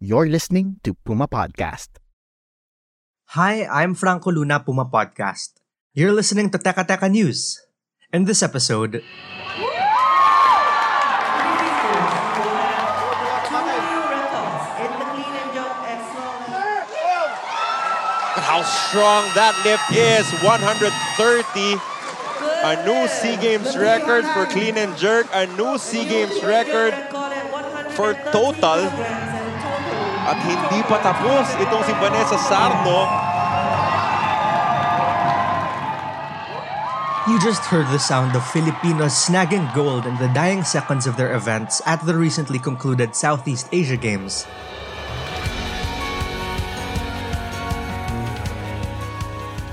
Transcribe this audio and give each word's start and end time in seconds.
You're 0.00 0.32
listening 0.32 0.80
to 0.84 0.94
Puma 1.04 1.28
Podcast. 1.28 2.00
Hi, 3.36 3.68
I'm 3.68 3.92
Franco 3.94 4.32
Luna, 4.32 4.60
Puma 4.60 4.88
Podcast. 4.88 5.60
You're 5.92 6.16
listening 6.16 6.48
to 6.50 6.58
Teka 6.58 6.88
Teka 6.88 7.10
News. 7.10 7.60
In 8.08 8.24
this 8.24 8.42
episode, 8.42 9.04
How 18.40 18.62
strong 18.64 19.28
that 19.36 19.54
lift 19.68 19.92
is. 19.92 20.26
130. 20.42 21.76
A 22.64 22.72
new 22.88 23.06
SEA 23.06 23.36
Games 23.36 23.76
record 23.76 24.24
for 24.32 24.46
clean 24.46 24.76
and 24.76 24.96
jerk. 24.96 25.28
A 25.32 25.46
new 25.60 25.78
SEA 25.78 26.08
Games 26.08 26.42
record 26.42 26.96
for 27.94 28.14
total. 28.32 28.88
At 30.30 30.38
hindi 30.46 30.78
pa 30.86 31.02
tapos 31.02 31.58
itong 31.58 31.82
si 31.82 31.92
Vanessa 31.98 32.38
Sarno. 32.38 33.30
you 37.30 37.38
just 37.38 37.62
heard 37.70 37.86
the 37.94 37.98
sound 37.98 38.34
of 38.34 38.42
Filipinos 38.50 39.14
snagging 39.14 39.62
gold 39.70 40.02
in 40.02 40.18
the 40.18 40.26
dying 40.34 40.64
seconds 40.66 41.06
of 41.06 41.14
their 41.14 41.38
events 41.38 41.78
at 41.86 42.02
the 42.02 42.10
recently 42.10 42.58
concluded 42.58 43.14
Southeast 43.14 43.70
Asia 43.70 43.96
Games. 43.96 44.50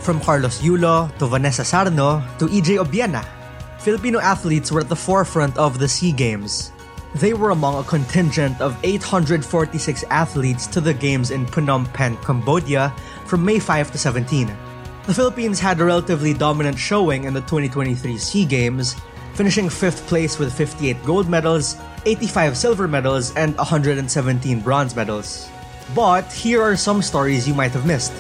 From 0.05 0.22
Carlos 0.22 0.61
Yulo 0.61 1.09
to 1.17 1.25
Vanessa 1.25 1.66
Sarno 1.66 2.22
to 2.38 2.45
EJ 2.45 2.78
Obiena, 2.78 3.25
Filipino 3.81 4.19
athletes 4.19 4.72
were 4.72 4.81
at 4.81 4.89
the 4.89 4.95
forefront 4.95 5.58
of 5.58 5.80
the 5.80 5.88
SEA 5.88 6.13
Games. 6.13 6.72
They 7.19 7.33
were 7.33 7.49
among 7.49 7.79
a 7.79 7.83
contingent 7.83 8.61
of 8.61 8.77
846 8.83 10.03
athletes 10.11 10.67
to 10.67 10.79
the 10.79 10.93
Games 10.93 11.31
in 11.31 11.47
Phnom 11.47 11.91
Penh, 11.91 12.15
Cambodia 12.17 12.93
from 13.25 13.43
May 13.43 13.57
5 13.57 13.91
to 13.91 13.97
17. 13.97 14.55
The 15.07 15.13
Philippines 15.15 15.59
had 15.59 15.79
a 15.79 15.85
relatively 15.85 16.35
dominant 16.35 16.77
showing 16.77 17.23
in 17.23 17.33
the 17.33 17.41
2023 17.41 18.19
SEA 18.19 18.45
Games, 18.45 18.95
finishing 19.33 19.65
5th 19.65 20.05
place 20.05 20.38
with 20.38 20.53
58 20.53 21.03
gold 21.05 21.27
medals, 21.27 21.77
85 22.05 22.55
silver 22.55 22.88
medals, 22.88 23.33
and 23.35 23.57
117 23.57 24.61
bronze 24.61 24.95
medals. 24.95 25.49
But 25.95 26.31
here 26.31 26.61
are 26.61 26.75
some 26.75 27.01
stories 27.01 27.47
you 27.47 27.55
might 27.55 27.71
have 27.71 27.88
missed. 27.88 28.13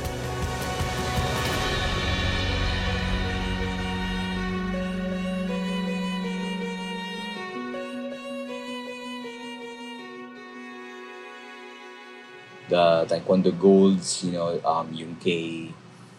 The 12.69 13.07
Taekwondo 13.07 13.51
Golds, 13.57 14.23
you 14.23 14.31
know, 14.31 14.59
um, 14.63 14.93
yung 14.93 15.15
kay 15.17 15.73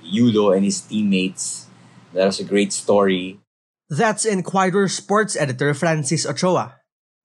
Yulo 0.05 0.55
and 0.56 0.65
his 0.65 0.81
teammates. 0.81 1.67
That 2.15 2.27
was 2.27 2.41
a 2.41 2.45
great 2.45 2.73
story. 2.73 3.41
That's 3.89 4.25
Inquirer 4.25 4.89
sports 4.89 5.37
editor 5.37 5.73
Francis 5.73 6.27
Ochoa. 6.27 6.77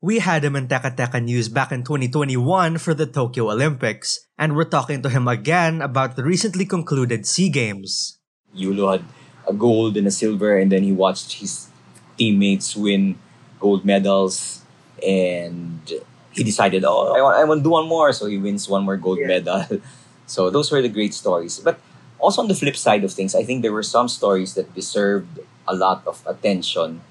We 0.03 0.19
had 0.19 0.43
him 0.43 0.55
in 0.55 0.67
Teka 0.67 0.99
Teka 0.99 1.23
News 1.23 1.47
back 1.47 1.71
in 1.71 1.83
2021 1.83 2.77
for 2.77 2.93
the 2.93 3.07
Tokyo 3.07 3.51
Olympics, 3.51 4.27
and 4.37 4.55
we're 4.55 4.67
talking 4.67 5.01
to 5.01 5.07
him 5.07 5.27
again 5.27 5.81
about 5.81 6.15
the 6.15 6.23
recently 6.23 6.67
concluded 6.67 7.25
SEA 7.25 7.47
Games. 7.47 8.19
Yulo 8.51 8.99
had 8.99 9.03
a 9.47 9.53
gold 9.53 9.95
and 9.95 10.07
a 10.07 10.11
silver, 10.11 10.59
and 10.59 10.71
then 10.71 10.83
he 10.83 10.91
watched 10.91 11.39
his 11.39 11.71
teammates 12.17 12.75
win 12.75 13.15
gold 13.59 13.85
medals, 13.87 14.63
and 14.99 15.87
he 16.33 16.43
decided, 16.43 16.83
oh, 16.83 17.13
I 17.13 17.21
want, 17.21 17.37
I 17.37 17.43
want 17.43 17.59
to 17.59 17.63
do 17.63 17.69
one 17.69 17.87
more. 17.87 18.11
So 18.11 18.25
he 18.25 18.37
wins 18.37 18.67
one 18.67 18.83
more 18.83 18.97
gold 18.97 19.19
medal. 19.21 19.65
so 20.25 20.49
those 20.49 20.71
were 20.71 20.81
the 20.81 20.89
great 20.89 21.13
stories. 21.13 21.59
But 21.59 21.79
also 22.19 22.41
on 22.41 22.47
the 22.47 22.55
flip 22.55 22.75
side 22.75 23.03
of 23.03 23.13
things, 23.13 23.35
I 23.35 23.43
think 23.43 23.61
there 23.61 23.73
were 23.73 23.83
some 23.83 24.07
stories 24.07 24.55
that 24.55 24.73
deserved 24.73 25.39
a 25.67 25.75
lot 25.75 26.03
of 26.05 26.25
attention 26.25 27.01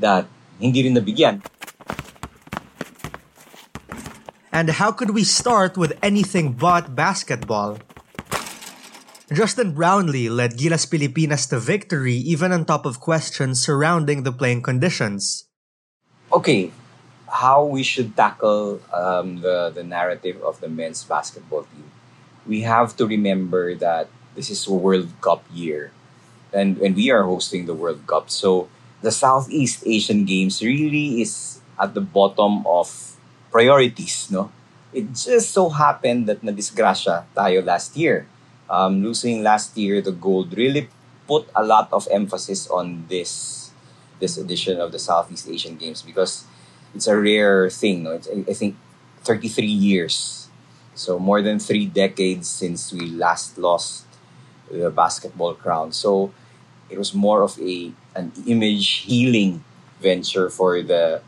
that 0.00 0.26
hindi 0.60 0.84
rin 0.84 0.94
nabigyan. 0.94 1.42
And 4.52 4.68
how 4.70 4.92
could 4.92 5.10
we 5.10 5.24
start 5.24 5.76
with 5.76 5.96
anything 6.02 6.52
but 6.52 6.94
basketball? 6.94 7.78
Justin 9.32 9.72
Brownlee 9.72 10.28
led 10.28 10.60
Gilas 10.60 10.84
Pilipinas 10.84 11.48
to 11.48 11.58
victory 11.58 12.14
even 12.14 12.52
on 12.52 12.66
top 12.66 12.84
of 12.84 13.00
questions 13.00 13.64
surrounding 13.64 14.24
the 14.24 14.32
playing 14.32 14.60
conditions. 14.60 15.48
Okay, 16.30 16.70
how 17.32 17.64
we 17.64 17.82
should 17.82 18.14
tackle 18.14 18.80
um, 18.92 19.40
the, 19.40 19.72
the 19.74 19.82
narrative 19.82 20.36
of 20.44 20.60
the 20.60 20.68
men's 20.68 21.02
basketball 21.02 21.64
team. 21.64 21.90
We 22.46 22.60
have 22.62 22.94
to 22.96 23.06
remember 23.06 23.74
that 23.76 24.08
this 24.36 24.50
is 24.50 24.66
a 24.66 24.72
World 24.72 25.08
Cup 25.20 25.44
year 25.52 25.92
and, 26.52 26.78
and 26.78 26.94
we 26.94 27.10
are 27.10 27.22
hosting 27.24 27.66
the 27.66 27.74
World 27.74 28.06
Cup. 28.06 28.30
So 28.30 28.68
the 29.00 29.10
Southeast 29.10 29.82
Asian 29.86 30.24
Games 30.24 30.62
really 30.62 31.22
is 31.22 31.60
at 31.80 31.94
the 31.94 32.00
bottom 32.00 32.66
of 32.66 33.16
priorities, 33.50 34.30
no? 34.30 34.52
It 34.92 35.14
just 35.14 35.50
so 35.50 35.70
happened 35.70 36.26
that 36.26 36.44
na-disgrasya 36.44 37.24
tayo 37.34 37.64
last 37.64 37.96
year. 37.96 38.28
Um, 38.68 39.02
losing 39.02 39.42
last 39.42 39.76
year 39.76 40.00
the 40.00 40.12
gold 40.12 40.56
really 40.56 40.88
put 41.26 41.48
a 41.56 41.64
lot 41.64 41.88
of 41.92 42.08
emphasis 42.12 42.68
on 42.68 43.04
this 43.08 43.72
this 44.20 44.38
edition 44.38 44.80
of 44.80 44.92
the 44.92 45.00
Southeast 45.00 45.48
Asian 45.48 45.76
Games 45.76 46.00
because 46.00 46.44
it's 46.94 47.06
a 47.06 47.16
rare 47.16 47.70
thing. 47.70 48.06
It's, 48.06 48.28
I 48.28 48.52
think 48.52 48.76
33 49.22 49.66
years. 49.66 50.48
So 50.94 51.18
more 51.18 51.40
than 51.42 51.58
three 51.58 51.86
decades 51.86 52.48
since 52.48 52.92
we 52.92 53.06
last 53.10 53.56
lost 53.58 54.04
the 54.70 54.90
basketball 54.90 55.54
crown. 55.54 55.92
So 55.92 56.32
it 56.90 56.98
was 56.98 57.14
more 57.14 57.42
of 57.42 57.58
a 57.58 57.92
an 58.14 58.32
image 58.46 59.08
healing 59.08 59.64
venture 60.00 60.50
for 60.50 60.82
the 60.82 61.22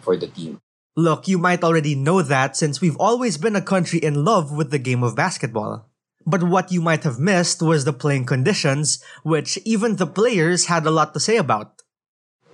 for 0.00 0.16
the 0.16 0.26
team. 0.26 0.58
Look, 0.96 1.28
you 1.28 1.38
might 1.38 1.62
already 1.62 1.94
know 1.94 2.22
that 2.22 2.56
since 2.56 2.80
we've 2.80 2.96
always 2.98 3.36
been 3.36 3.56
a 3.56 3.62
country 3.62 3.98
in 4.00 4.24
love 4.24 4.52
with 4.52 4.70
the 4.70 4.78
game 4.78 5.02
of 5.02 5.14
basketball. 5.16 5.86
But 6.26 6.42
what 6.42 6.70
you 6.70 6.80
might 6.80 7.04
have 7.04 7.18
missed 7.18 7.62
was 7.62 7.84
the 7.84 7.94
playing 7.94 8.26
conditions, 8.26 9.02
which 9.22 9.56
even 9.64 9.96
the 9.96 10.06
players 10.06 10.66
had 10.66 10.84
a 10.84 10.90
lot 10.90 11.14
to 11.14 11.20
say 11.20 11.36
about 11.36 11.79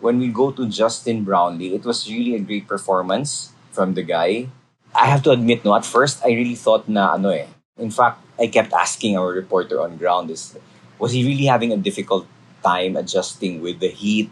when 0.07 0.23
we 0.23 0.31
go 0.31 0.55
to 0.55 0.71
Justin 0.71 1.27
Brownlee, 1.27 1.75
it 1.75 1.83
was 1.83 2.07
really 2.07 2.39
a 2.39 2.39
great 2.39 2.71
performance 2.71 3.51
from 3.75 3.99
the 3.99 4.07
guy. 4.07 4.47
I 4.95 5.11
have 5.11 5.27
to 5.27 5.35
admit, 5.35 5.67
no, 5.67 5.75
at 5.75 5.85
first 5.85 6.23
I 6.23 6.31
really 6.31 6.55
thought 6.55 6.87
na 6.87 7.19
ano 7.19 7.35
eh. 7.35 7.51
In 7.75 7.91
fact, 7.91 8.23
I 8.39 8.47
kept 8.47 8.71
asking 8.71 9.19
our 9.19 9.35
reporter 9.35 9.83
on 9.83 9.99
ground 9.99 10.31
is, 10.31 10.55
was 11.03 11.11
he 11.11 11.27
really 11.27 11.51
having 11.51 11.75
a 11.75 11.77
difficult 11.77 12.25
time 12.63 12.95
adjusting 12.95 13.61
with 13.61 13.83
the 13.83 13.91
heat? 13.91 14.31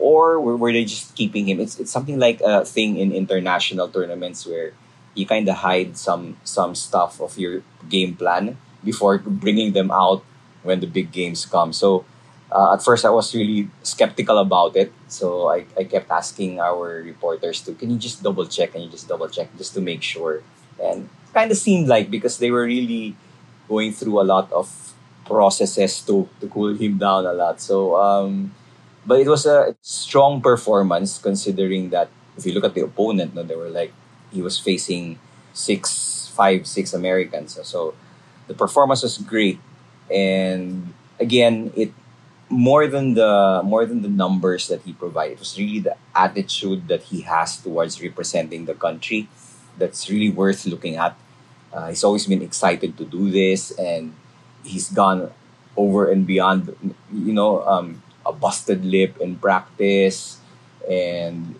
Or 0.00 0.40
were, 0.40 0.56
were 0.56 0.72
they 0.72 0.88
just 0.88 1.14
keeping 1.14 1.44
him? 1.44 1.60
It's, 1.60 1.76
it's 1.76 1.92
something 1.92 2.18
like 2.18 2.40
a 2.40 2.64
thing 2.64 2.96
in 2.96 3.12
international 3.12 3.92
tournaments 3.92 4.48
where 4.48 4.72
you 5.12 5.26
kind 5.28 5.44
of 5.52 5.60
hide 5.60 6.00
some 6.00 6.40
some 6.48 6.72
stuff 6.72 7.20
of 7.20 7.36
your 7.36 7.60
game 7.92 8.16
plan 8.16 8.56
before 8.80 9.18
bringing 9.20 9.76
them 9.76 9.92
out 9.92 10.24
when 10.64 10.80
the 10.80 10.88
big 10.88 11.12
games 11.12 11.44
come. 11.44 11.76
So 11.76 12.08
uh, 12.52 12.74
at 12.74 12.82
first 12.82 13.04
I 13.04 13.10
was 13.10 13.34
really 13.34 13.68
skeptical 13.82 14.38
about 14.38 14.76
it. 14.76 14.92
So 15.08 15.48
I, 15.48 15.66
I 15.78 15.84
kept 15.84 16.10
asking 16.10 16.60
our 16.60 17.02
reporters 17.02 17.60
to, 17.62 17.74
can 17.74 17.90
you 17.90 17.98
just 17.98 18.22
double 18.22 18.46
check? 18.46 18.72
Can 18.72 18.82
you 18.82 18.90
just 18.90 19.08
double 19.08 19.28
check 19.28 19.48
just 19.56 19.74
to 19.74 19.80
make 19.80 20.02
sure? 20.02 20.42
And 20.82 21.08
kind 21.32 21.50
of 21.50 21.56
seemed 21.56 21.88
like 21.88 22.10
because 22.10 22.38
they 22.38 22.50
were 22.50 22.64
really 22.64 23.14
going 23.68 23.92
through 23.92 24.20
a 24.20 24.26
lot 24.26 24.50
of 24.52 24.94
processes 25.24 26.00
to, 26.02 26.28
to 26.40 26.48
cool 26.48 26.74
him 26.74 26.98
down 26.98 27.26
a 27.26 27.32
lot. 27.32 27.60
So, 27.60 27.96
um, 27.96 28.54
but 29.06 29.20
it 29.20 29.28
was 29.28 29.46
a 29.46 29.76
strong 29.82 30.40
performance 30.40 31.18
considering 31.18 31.90
that 31.90 32.08
if 32.36 32.46
you 32.46 32.52
look 32.52 32.64
at 32.64 32.74
the 32.74 32.82
opponent, 32.82 33.34
no, 33.34 33.42
they 33.42 33.56
were 33.56 33.70
like, 33.70 33.92
he 34.32 34.42
was 34.42 34.58
facing 34.58 35.18
six, 35.52 36.32
five, 36.34 36.66
six 36.66 36.92
Americans. 36.94 37.54
So, 37.54 37.62
so 37.62 37.94
the 38.48 38.54
performance 38.54 39.02
was 39.02 39.18
great. 39.18 39.58
And 40.10 40.92
again, 41.20 41.72
it 41.76 41.92
more 42.50 42.86
than 42.88 43.14
the 43.14 43.62
more 43.64 43.86
than 43.86 44.02
the 44.02 44.10
numbers 44.10 44.66
that 44.68 44.82
he 44.82 44.92
provided, 44.92 45.34
it 45.34 45.38
was 45.38 45.56
really 45.58 45.78
the 45.80 45.96
attitude 46.14 46.88
that 46.88 47.02
he 47.04 47.22
has 47.22 47.56
towards 47.56 48.02
representing 48.02 48.66
the 48.66 48.74
country 48.74 49.28
that's 49.78 50.10
really 50.10 50.30
worth 50.30 50.66
looking 50.66 50.96
at. 50.96 51.16
Uh, 51.72 51.88
he's 51.88 52.02
always 52.02 52.26
been 52.26 52.42
excited 52.42 52.98
to 52.98 53.04
do 53.04 53.30
this, 53.30 53.70
and 53.78 54.12
he's 54.64 54.90
gone 54.90 55.30
over 55.76 56.10
and 56.10 56.26
beyond. 56.26 56.74
You 57.14 57.32
know, 57.32 57.62
um, 57.62 58.02
a 58.26 58.32
busted 58.32 58.84
lip 58.84 59.16
in 59.20 59.36
practice, 59.36 60.38
and 60.90 61.54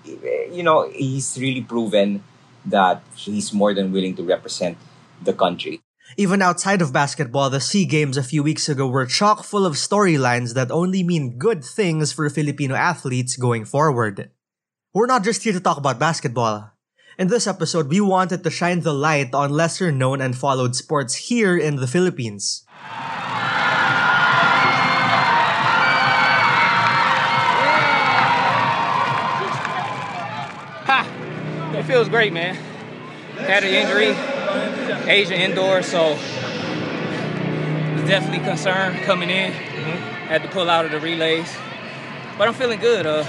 you 0.53 0.63
know 0.63 0.91
he's 0.91 1.39
really 1.41 1.63
proven 1.63 2.23
that 2.67 3.03
he's 3.15 3.53
more 3.55 3.73
than 3.73 3.93
willing 3.93 4.15
to 4.17 4.23
represent 4.23 4.77
the 5.23 5.33
country. 5.33 5.81
Even 6.17 6.43
outside 6.43 6.83
of 6.83 6.93
basketball, 6.93 7.51
the 7.51 7.61
SEA 7.61 7.87
Games 7.87 8.17
a 8.17 8.23
few 8.23 8.43
weeks 8.43 8.69
ago 8.69 8.89
were 8.89 9.07
chock 9.07 9.45
full 9.45 9.65
of 9.65 9.75
storylines 9.75 10.55
that 10.55 10.71
only 10.71 11.05
mean 11.05 11.39
good 11.39 11.65
things 11.65 12.13
for 12.13 12.29
Filipino 12.29 12.75
athletes 12.75 13.37
going 13.37 13.65
forward. 13.65 14.31
We're 14.93 15.07
not 15.07 15.23
just 15.23 15.45
here 15.45 15.53
to 15.53 15.61
talk 15.61 15.79
about 15.79 16.01
basketball. 16.01 16.73
In 17.17 17.29
this 17.29 17.47
episode, 17.47 17.89
we 17.89 18.01
wanted 18.01 18.43
to 18.43 18.51
shine 18.51 18.81
the 18.81 18.93
light 18.93 19.35
on 19.35 19.51
lesser 19.51 19.93
known 19.93 20.21
and 20.21 20.37
followed 20.37 20.75
sports 20.75 21.31
here 21.31 21.57
in 21.57 21.77
the 21.77 21.87
Philippines. 21.87 22.65
Ha! 30.91 31.07
It 31.75 31.85
feels 31.85 32.09
great, 32.09 32.33
man. 32.33 32.57
Had 33.37 33.63
an 33.63 33.73
injury, 33.73 34.13
Asia 34.91 35.39
indoor, 35.39 35.83
so 35.83 36.15
was 37.95 38.05
definitely 38.09 38.45
concerned 38.45 39.03
coming 39.03 39.31
in. 39.31 39.53
Had 39.53 40.43
to 40.43 40.49
pull 40.49 40.71
out 40.71 40.85
of 40.85 40.91
the 40.91 41.01
relays, 41.01 41.51
but 42.39 42.49
I'm 42.49 42.55
feeling 42.55 42.81
good. 42.81 43.07
Uh, 43.07 43.25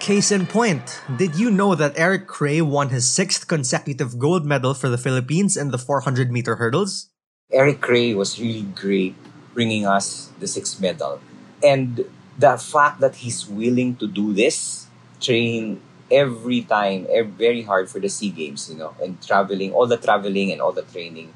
Case 0.00 0.30
in 0.30 0.46
point, 0.46 1.02
did 1.16 1.34
you 1.34 1.50
know 1.50 1.74
that 1.74 1.98
Eric 1.98 2.28
Cray 2.28 2.62
won 2.62 2.90
his 2.90 3.10
sixth 3.10 3.48
consecutive 3.48 4.18
gold 4.18 4.46
medal 4.46 4.72
for 4.72 4.88
the 4.88 4.98
Philippines 4.98 5.56
in 5.56 5.70
the 5.70 5.78
400 5.78 6.30
meter 6.30 6.56
hurdles? 6.56 7.10
Eric 7.50 7.80
Cray 7.80 8.14
was 8.14 8.38
really 8.38 8.62
great 8.62 9.14
bringing 9.54 9.86
us 9.86 10.30
the 10.38 10.46
sixth 10.46 10.80
medal. 10.80 11.18
And 11.62 12.04
the 12.38 12.58
fact 12.58 13.00
that 13.00 13.16
he's 13.16 13.48
willing 13.48 13.96
to 13.96 14.06
do 14.06 14.32
this, 14.32 14.86
train 15.20 15.80
every 16.10 16.62
time, 16.62 17.06
very 17.36 17.62
hard 17.62 17.88
for 17.90 18.00
the 18.00 18.08
SEA 18.08 18.30
Games, 18.30 18.70
you 18.70 18.78
know, 18.78 18.94
and 19.02 19.20
traveling, 19.22 19.72
all 19.72 19.86
the 19.86 19.96
traveling 19.96 20.52
and 20.52 20.60
all 20.60 20.72
the 20.72 20.82
training 20.82 21.32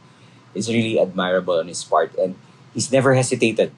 is 0.55 0.69
really 0.69 0.99
admirable 0.99 1.59
on 1.59 1.69
his 1.69 1.85
part. 1.85 2.15
And 2.17 2.37
he's 2.75 2.91
never 2.93 3.15
hesitated. 3.15 3.73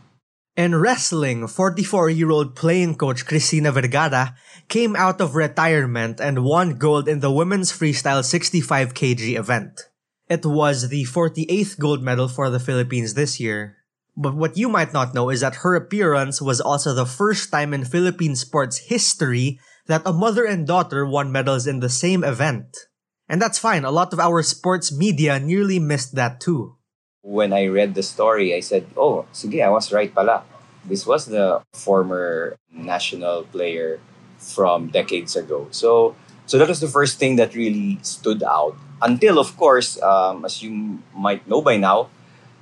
In 0.54 0.74
wrestling, 0.74 1.44
44-year-old 1.48 2.54
playing 2.54 2.96
coach 2.96 3.24
Cristina 3.24 3.72
Vergara 3.72 4.34
came 4.68 4.94
out 4.96 5.20
of 5.20 5.34
retirement 5.34 6.20
and 6.20 6.44
won 6.44 6.76
gold 6.76 7.08
in 7.08 7.20
the 7.20 7.32
women's 7.32 7.72
freestyle 7.72 8.22
65 8.22 8.92
kg 8.92 9.38
event. 9.38 9.88
It 10.28 10.44
was 10.44 10.88
the 10.88 11.04
48th 11.04 11.78
gold 11.78 12.02
medal 12.02 12.28
for 12.28 12.50
the 12.50 12.60
Philippines 12.60 13.14
this 13.14 13.40
year. 13.40 13.76
But 14.14 14.36
what 14.36 14.58
you 14.58 14.68
might 14.68 14.92
not 14.92 15.14
know 15.14 15.30
is 15.30 15.40
that 15.40 15.64
her 15.64 15.74
appearance 15.74 16.42
was 16.42 16.60
also 16.60 16.92
the 16.92 17.06
first 17.06 17.50
time 17.50 17.72
in 17.72 17.86
Philippine 17.86 18.36
sports 18.36 18.76
history 18.92 19.58
that 19.86 20.02
a 20.06 20.12
mother 20.12 20.44
and 20.44 20.66
daughter 20.66 21.06
won 21.06 21.32
medals 21.32 21.66
in 21.66 21.80
the 21.80 21.88
same 21.88 22.22
event. 22.24 22.88
And 23.28 23.40
that's 23.40 23.58
fine, 23.58 23.84
a 23.84 23.90
lot 23.90 24.12
of 24.12 24.20
our 24.20 24.42
sports 24.42 24.92
media 24.92 25.38
nearly 25.40 25.78
missed 25.78 26.14
that 26.14 26.40
too. 26.40 26.76
When 27.22 27.52
I 27.52 27.66
read 27.66 27.94
the 27.94 28.02
story, 28.02 28.54
I 28.54 28.60
said, 28.60 28.86
oh, 28.96 29.26
sige, 29.32 29.64
I 29.64 29.70
was 29.70 29.92
right 29.92 30.12
pala. 30.12 30.42
This 30.84 31.06
was 31.06 31.26
the 31.26 31.62
former 31.72 32.56
national 32.70 33.44
player 33.44 34.00
from 34.38 34.88
decades 34.88 35.36
ago. 35.36 35.68
So, 35.70 36.16
so 36.46 36.58
that 36.58 36.68
was 36.68 36.80
the 36.80 36.88
first 36.88 37.18
thing 37.18 37.36
that 37.36 37.54
really 37.54 37.98
stood 38.02 38.42
out. 38.42 38.76
Until, 39.00 39.38
of 39.38 39.56
course, 39.56 40.02
um, 40.02 40.44
as 40.44 40.62
you 40.62 40.98
might 41.14 41.46
know 41.46 41.62
by 41.62 41.76
now, 41.76 42.10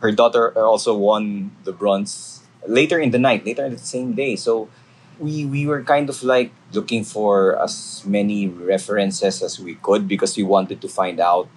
her 0.01 0.13
daughter 0.13 0.53
also 0.57 0.97
won 0.97 1.57
the 1.65 1.73
bronze 1.73 2.45
later 2.67 2.99
in 3.01 3.11
the 3.11 3.19
night, 3.19 3.45
later 3.45 3.65
in 3.65 3.73
the 3.73 3.79
same 3.79 4.13
day. 4.13 4.37
So 4.37 4.69
we 5.21 5.45
we 5.45 5.67
were 5.67 5.85
kind 5.85 6.09
of 6.09 6.23
like 6.25 6.51
looking 6.73 7.05
for 7.05 7.61
as 7.61 8.03
many 8.07 8.49
references 8.49 9.43
as 9.43 9.61
we 9.61 9.77
could 9.77 10.09
because 10.09 10.37
we 10.37 10.43
wanted 10.43 10.81
to 10.81 10.89
find 10.89 11.21
out 11.21 11.49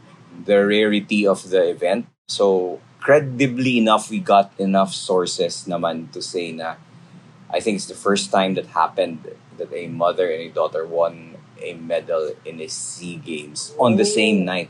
the 0.45 0.65
rarity 0.67 1.25
of 1.25 1.49
the 1.49 1.69
event. 1.69 2.05
So 2.27 2.79
credibly 2.99 3.77
enough, 3.79 4.11
we 4.11 4.19
got 4.19 4.51
enough 4.59 4.93
sources 4.93 5.63
naman 5.65 6.11
to 6.11 6.21
say 6.21 6.51
na 6.51 6.75
I 7.49 7.59
think 7.63 7.79
it's 7.79 7.87
the 7.87 7.97
first 7.97 8.31
time 8.31 8.55
that 8.55 8.67
happened 8.75 9.23
that 9.57 9.71
a 9.71 9.87
mother 9.87 10.27
and 10.27 10.41
a 10.41 10.49
daughter 10.49 10.85
won 10.85 11.37
a 11.61 11.73
medal 11.73 12.35
in 12.43 12.59
a 12.59 12.67
SEA 12.67 13.15
Games 13.17 13.73
on 13.79 13.95
the 13.95 14.05
same 14.05 14.43
night, 14.43 14.69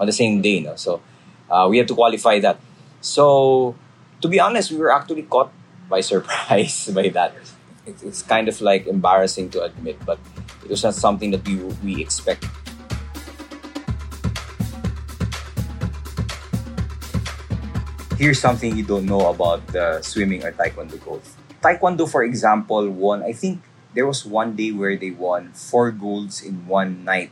on 0.00 0.06
the 0.06 0.12
same 0.16 0.40
day. 0.42 0.58
No? 0.60 0.74
So 0.74 1.02
uh, 1.50 1.68
we 1.70 1.78
had 1.78 1.86
to 1.88 1.94
qualify 1.94 2.40
that. 2.40 2.58
So 3.00 3.76
to 4.22 4.28
be 4.28 4.40
honest, 4.40 4.72
we 4.72 4.78
were 4.78 4.90
actually 4.90 5.22
caught 5.22 5.52
by 5.88 6.00
surprise 6.12 6.90
by 6.90 7.08
that. 7.10 7.36
It's, 7.86 8.02
it's 8.02 8.22
kind 8.22 8.48
of 8.48 8.60
like 8.60 8.86
embarrassing 8.86 9.50
to 9.50 9.62
admit, 9.62 10.00
but 10.04 10.18
it 10.64 10.70
was 10.70 10.82
not 10.82 10.94
something 10.94 11.30
that 11.32 11.44
we 11.44 11.56
we 11.84 12.00
expect. 12.00 12.48
Here's 18.16 18.40
something 18.40 18.72
you 18.76 18.86
don't 18.86 19.04
know 19.04 19.28
about 19.28 19.66
the 19.68 20.00
swimming 20.00 20.44
or 20.46 20.52
taekwondo 20.52 20.96
gold. 21.04 21.20
Taekwondo, 21.60 22.08
for 22.08 22.24
example, 22.24 22.88
won. 22.88 23.22
I 23.22 23.32
think 23.32 23.60
there 23.92 24.06
was 24.06 24.24
one 24.24 24.56
day 24.56 24.72
where 24.72 24.96
they 24.96 25.10
won 25.10 25.52
four 25.52 25.90
golds 25.90 26.40
in 26.40 26.66
one 26.66 27.04
night. 27.04 27.30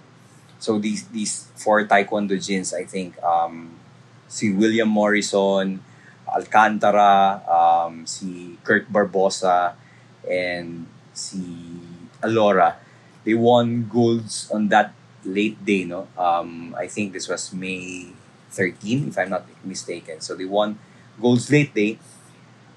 So 0.59 0.79
these 0.79 1.09
these 1.09 1.49
four 1.57 1.87
taekwondo 1.89 2.37
jins, 2.37 2.75
I 2.75 2.85
think, 2.85 3.17
um, 3.23 3.79
si 4.29 4.53
William 4.53 4.89
Morrison, 4.89 5.81
Alcantara, 6.29 7.41
um, 7.49 8.05
si 8.05 8.59
Kurt 8.63 8.91
Barbosa, 8.93 9.81
and 10.29 10.87
si 11.13 11.43
Alora. 12.23 12.77
They 13.25 13.35
won 13.35 13.87
golds 13.89 14.51
on 14.51 14.69
that 14.69 14.95
late 15.25 15.65
day, 15.65 15.85
no? 15.85 16.09
Um, 16.19 16.75
I 16.77 16.87
think 16.87 17.13
this 17.13 17.29
was 17.29 17.53
May 17.53 18.11
13, 18.51 19.09
if 19.09 19.19
I'm 19.19 19.31
not 19.31 19.47
mistaken. 19.65 20.21
So 20.21 20.35
they 20.35 20.45
won 20.45 20.79
golds 21.21 21.51
late 21.51 21.75
day. 21.75 21.99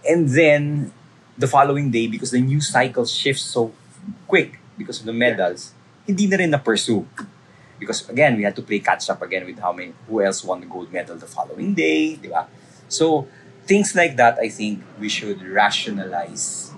And 0.07 0.30
then 0.30 0.92
the 1.38 1.47
following 1.47 1.92
day, 1.92 2.07
because 2.07 2.31
the 2.31 2.42
news 2.42 2.69
cycle 2.69 3.06
shifts 3.06 3.44
so 3.44 3.74
quick 4.27 4.59
because 4.77 5.00
of 5.00 5.06
the 5.06 5.13
medals, 5.13 5.74
hindi 6.06 6.27
na 6.27 6.38
rin 6.38 6.52
na-pursue. 6.52 7.06
Because 7.80 8.07
again, 8.09 8.37
we 8.37 8.44
had 8.44 8.56
to 8.56 8.61
play 8.61 8.80
catch 8.80 9.09
up 9.09 9.21
again 9.21 9.45
with 9.45 9.59
how 9.59 9.73
many, 9.73 9.94
who 10.07 10.21
else 10.21 10.44
won 10.44 10.61
the 10.61 10.68
gold 10.68 10.94
medal 10.94 11.18
the 11.18 11.28
following 11.28 11.73
day, 11.73 12.16
di 12.16 12.30
ba? 12.30 12.47
So, 12.87 13.28
things 13.66 13.95
like 13.95 14.16
that, 14.16 14.37
I 14.40 14.47
think 14.47 14.83
we 14.99 15.09
should 15.09 15.42
rationalize 15.42 16.71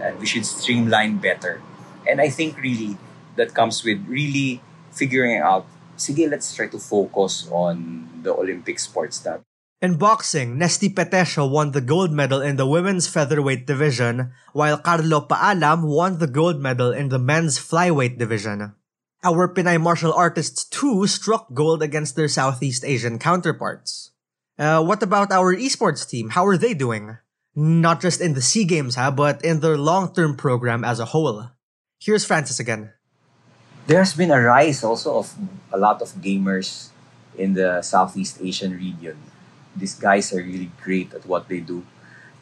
and 0.00 0.18
we 0.18 0.26
should 0.26 0.46
streamline 0.46 1.18
better. 1.18 1.62
And 2.08 2.20
I 2.20 2.28
think 2.28 2.60
really 2.60 2.96
that 3.36 3.54
comes 3.54 3.84
with 3.84 4.04
really 4.06 4.60
figuring 4.92 5.38
out, 5.38 5.66
sige, 5.96 6.30
let's 6.30 6.54
try 6.54 6.68
to 6.68 6.78
focus 6.78 7.48
on 7.50 8.08
the 8.22 8.32
Olympic 8.32 8.78
sports 8.78 9.20
that. 9.20 9.40
In 9.82 9.98
boxing, 10.00 10.56
Nesthy 10.56 10.88
Petecio 10.88 11.44
won 11.50 11.72
the 11.72 11.84
gold 11.84 12.10
medal 12.10 12.40
in 12.40 12.56
the 12.56 12.66
women's 12.66 13.06
featherweight 13.06 13.66
division, 13.66 14.32
while 14.54 14.78
Carlo 14.78 15.20
Paalam 15.20 15.84
won 15.84 16.18
the 16.18 16.26
gold 16.26 16.60
medal 16.60 16.92
in 16.92 17.10
the 17.10 17.18
men's 17.18 17.58
flyweight 17.58 18.16
division. 18.16 18.72
Our 19.22 19.52
Pinay 19.52 19.80
martial 19.80 20.14
artists 20.14 20.64
too 20.64 21.06
struck 21.06 21.52
gold 21.52 21.82
against 21.82 22.16
their 22.16 22.28
Southeast 22.28 22.84
Asian 22.84 23.18
counterparts. 23.18 24.12
Uh, 24.58 24.82
what 24.82 25.02
about 25.02 25.30
our 25.30 25.54
esports 25.54 26.08
team? 26.08 26.30
How 26.30 26.46
are 26.46 26.56
they 26.56 26.72
doing? 26.72 27.18
Not 27.56 28.04
just 28.04 28.20
in 28.20 28.34
the 28.34 28.44
SEA 28.44 28.68
Games, 28.68 29.00
ha, 29.00 29.10
but 29.10 29.40
in 29.40 29.60
their 29.60 29.78
long-term 29.80 30.36
program 30.36 30.84
as 30.84 31.00
a 31.00 31.08
whole. 31.08 31.48
Here's 31.98 32.22
Francis 32.22 32.60
again. 32.60 32.92
There's 33.86 34.12
been 34.12 34.30
a 34.30 34.38
rise 34.38 34.84
also 34.84 35.24
of 35.24 35.32
a 35.72 35.78
lot 35.78 36.02
of 36.02 36.12
gamers 36.20 36.90
in 37.38 37.54
the 37.54 37.80
Southeast 37.80 38.44
Asian 38.44 38.76
region. 38.76 39.16
These 39.74 39.94
guys 39.94 40.34
are 40.34 40.44
really 40.44 40.70
great 40.84 41.14
at 41.14 41.24
what 41.24 41.48
they 41.48 41.60
do. 41.60 41.86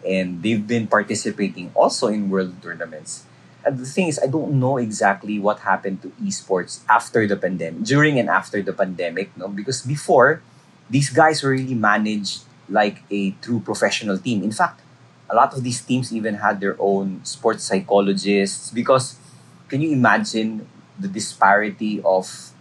And 0.05 0.43
they've 0.43 0.67
been 0.67 0.89
participating 0.89 1.71
also 1.75 2.09
in 2.09 2.29
world 2.29 2.61
tournaments. 2.61 3.23
And 3.65 3.79
the 3.79 3.87
thing 3.87 4.09
is, 4.09 4.19
I 4.19 4.27
don't 4.27 4.59
know 4.59 4.79
exactly 4.79 5.39
what 5.39 5.61
happened 5.61 6.03
to 6.03 6.09
esports 6.21 6.83
after 6.91 7.25
the 7.27 7.37
pandemic, 7.37 7.85
during 7.85 8.19
and 8.19 8.29
after 8.29 8.63
the 8.63 8.73
pandemic, 8.73 9.31
no? 9.37 9.47
Because 9.47 9.81
before, 9.83 10.43
these 10.91 11.09
guys 11.09 11.43
were 11.43 11.51
really 11.51 11.75
managed 11.75 12.43
like 12.69 13.03
a 13.11 13.31
true 13.41 13.61
professional 13.61 14.19
team. 14.19 14.43
In 14.43 14.53
fact, 14.53 14.81
a 15.31 15.35
lot 15.35 15.55
of 15.55 15.63
these 15.63 15.81
teams 15.83 16.13
even 16.13 16.37
had 16.37 16.61
their 16.61 16.77
own 16.79 17.25
sports 17.25 17.65
psychologists 17.65 18.71
because 18.71 19.17
can 19.69 19.81
you 19.81 19.93
imagine 19.93 20.67
the 20.99 21.09
disparity 21.09 22.01
of 22.05 22.53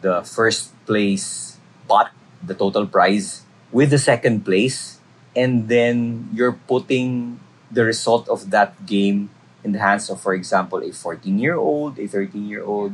the 0.00 0.22
first 0.22 0.72
place 0.86 1.58
pot, 1.88 2.12
the 2.42 2.54
total 2.54 2.86
prize, 2.86 3.42
with 3.72 3.90
the 3.90 3.98
second 3.98 4.44
place, 4.44 4.98
and 5.34 5.68
then 5.68 6.28
you're 6.32 6.58
putting 6.66 7.40
the 7.70 7.84
result 7.84 8.28
of 8.28 8.50
that 8.50 8.86
game 8.86 9.30
in 9.62 9.72
the 9.72 9.78
hands 9.78 10.10
of, 10.10 10.20
for 10.20 10.34
example, 10.34 10.82
a 10.82 10.92
14 10.92 11.38
year 11.38 11.56
old, 11.56 11.98
a 11.98 12.06
13 12.06 12.48
year 12.48 12.64
old, 12.64 12.92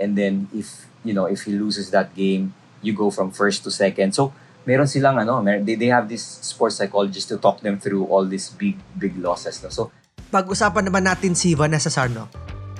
and 0.00 0.16
then 0.16 0.48
if 0.54 0.86
you 1.04 1.14
know 1.14 1.26
if 1.26 1.42
he 1.44 1.52
loses 1.52 1.90
that 1.90 2.14
game, 2.14 2.54
you 2.82 2.92
go 2.92 3.10
from 3.10 3.30
first 3.30 3.64
to 3.64 3.70
second. 3.70 4.14
So 4.14 4.32
meron 4.66 4.86
silang 4.86 5.18
ano, 5.18 5.40
they, 5.62 5.74
they 5.74 5.86
have 5.86 6.08
this 6.10 6.22
sports 6.42 6.76
psychologist 6.76 7.28
to 7.30 7.38
talk 7.38 7.60
them 7.60 7.78
through 7.78 8.04
all 8.06 8.26
these 8.26 8.50
big 8.50 8.76
big 8.98 9.16
losses. 9.16 9.62
No? 9.62 9.70
So 9.70 9.90
pag-usapan 10.34 10.90
naman 10.90 11.06
natin 11.06 11.38
si 11.38 11.54
Vanessa 11.54 11.88
Sarno. 11.88 12.28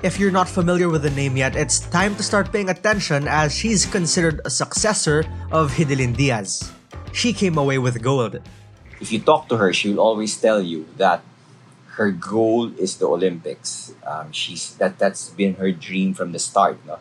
If 0.05 0.21
you're 0.21 0.35
not 0.35 0.45
familiar 0.45 0.93
with 0.93 1.01
the 1.01 1.15
name 1.15 1.41
yet, 1.41 1.57
it's 1.57 1.81
time 1.81 2.13
to 2.21 2.23
start 2.23 2.53
paying 2.53 2.69
attention 2.69 3.25
as 3.25 3.57
she's 3.57 3.89
considered 3.89 4.45
a 4.45 4.53
successor 4.53 5.25
of 5.49 5.73
Hidilyn 5.73 6.13
Diaz. 6.13 6.69
She 7.17 7.33
came 7.33 7.57
away 7.57 7.81
with 7.81 8.05
gold. 8.05 8.45
If 9.01 9.09
you 9.09 9.25
talk 9.25 9.49
to 9.49 9.57
her, 9.57 9.73
she 9.73 9.89
will 9.89 10.05
always 10.05 10.37
tell 10.37 10.61
you 10.61 10.85
that 11.01 11.25
her 11.97 12.13
goal 12.13 12.77
is 12.77 13.01
the 13.01 13.09
Olympics. 13.09 13.97
Um, 14.05 14.37
she's 14.37 14.77
that 14.77 15.01
that's 15.01 15.33
been 15.33 15.57
her 15.57 15.73
dream 15.73 16.13
from 16.13 16.37
the 16.37 16.39
start, 16.39 16.77
no? 16.85 17.01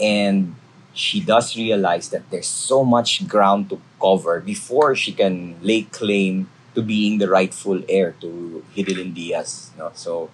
and 0.00 0.54
she 0.92 1.20
does 1.20 1.56
realize 1.56 2.08
that 2.10 2.30
there's 2.30 2.48
so 2.48 2.84
much 2.84 3.26
ground 3.28 3.70
to 3.70 3.80
cover 4.00 4.40
before 4.40 4.94
she 4.94 5.12
can 5.12 5.56
lay 5.62 5.82
claim 5.82 6.48
to 6.74 6.82
being 6.82 7.18
the 7.18 7.28
rightful 7.28 7.82
heir 7.88 8.14
to 8.20 8.64
Hidilyn 8.74 9.14
Diaz. 9.14 9.70
No? 9.78 9.90
So, 9.94 10.30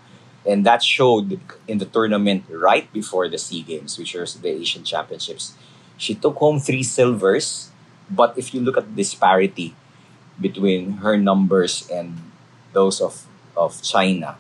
and 0.47 0.65
that 0.67 0.83
showed 0.83 1.41
in 1.67 1.79
the 1.79 1.87
tournament 1.87 2.45
right 2.51 2.91
before 2.93 3.29
the 3.29 3.39
Sea 3.39 3.63
Games, 3.63 3.99
which 3.99 4.15
was 4.15 4.35
the 4.35 4.49
Asian 4.49 4.85
Championships. 4.85 5.55
She 5.97 6.15
took 6.15 6.37
home 6.37 6.61
three 6.61 6.83
silvers, 6.83 7.71
but 8.11 8.37
if 8.37 8.53
you 8.53 8.61
look 8.61 8.77
at 8.77 8.85
the 8.85 9.03
disparity 9.03 9.75
between 10.41 10.99
her 11.05 11.17
numbers 11.17 11.89
and 11.91 12.19
those 12.73 13.01
of 13.01 13.27
of 13.57 13.81
China, 13.83 14.37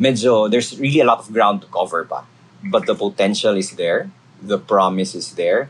medyo 0.00 0.50
there's 0.50 0.78
really 0.80 1.00
a 1.00 1.04
lot 1.04 1.20
of 1.20 1.32
ground 1.32 1.60
to 1.62 1.68
cover 1.68 2.04
pa. 2.04 2.24
But 2.64 2.86
the 2.86 2.94
potential 2.94 3.54
is 3.56 3.76
there, 3.76 4.10
the 4.46 4.58
promise 4.58 5.14
is 5.14 5.34
there, 5.34 5.68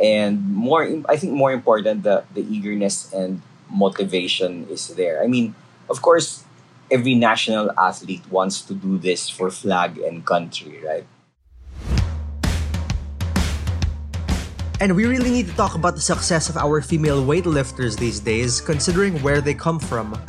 and 0.00 0.42
more 0.48 0.88
I 1.08 1.16
think 1.16 1.32
more 1.32 1.52
important 1.52 2.02
the 2.02 2.24
the 2.34 2.42
eagerness 2.42 3.12
and 3.12 3.42
motivation 3.70 4.66
is 4.70 4.88
there. 4.94 5.22
I 5.22 5.26
mean, 5.26 5.54
of 5.88 6.02
course, 6.02 6.44
every 6.90 7.14
national 7.14 7.70
athlete 7.78 8.22
wants 8.30 8.62
to 8.62 8.74
do 8.74 8.98
this 8.98 9.28
for 9.28 9.50
flag 9.50 9.98
and 9.98 10.24
country, 10.24 10.80
right? 10.84 11.06
And 14.78 14.94
we 14.94 15.06
really 15.06 15.30
need 15.30 15.48
to 15.48 15.56
talk 15.56 15.74
about 15.74 15.94
the 15.94 16.04
success 16.04 16.50
of 16.50 16.56
our 16.58 16.82
female 16.82 17.24
weightlifters 17.24 17.96
these 17.98 18.20
days, 18.20 18.60
considering 18.60 19.16
where 19.22 19.40
they 19.40 19.54
come 19.54 19.80
from. 19.80 20.20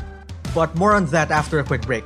But 0.56 0.74
more 0.76 0.96
on 0.96 1.06
that 1.08 1.32
after 1.32 1.60
a 1.60 1.64
quick 1.64 1.82
break. 1.82 2.06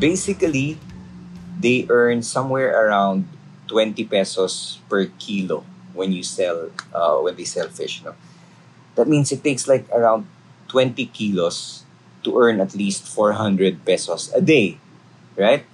basically, 0.00 0.80
they 1.60 1.86
earn 1.92 2.24
somewhere 2.24 2.72
around 2.72 3.28
20 3.68 4.02
pesos 4.08 4.80
per 4.88 5.06
kilo 5.20 5.62
when 5.92 6.10
you 6.10 6.24
sell 6.24 6.72
uh, 6.96 7.20
when 7.20 7.36
they 7.36 7.44
sell 7.44 7.68
fish. 7.68 8.02
No? 8.02 8.16
That 8.96 9.06
means 9.06 9.30
it 9.30 9.44
takes 9.44 9.68
like 9.68 9.86
around 9.92 10.26
20 10.68 11.06
kilos 11.12 11.84
to 12.24 12.34
earn 12.40 12.60
at 12.60 12.74
least 12.74 13.06
400 13.06 13.84
pesos 13.84 14.32
a 14.32 14.40
day, 14.40 14.80
right? 15.36 15.64